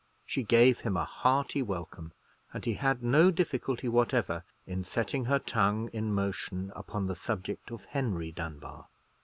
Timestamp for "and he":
2.53-2.73